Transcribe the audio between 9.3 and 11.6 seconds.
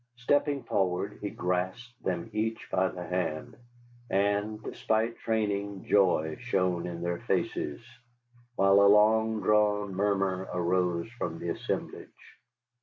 drawn murmur arose from the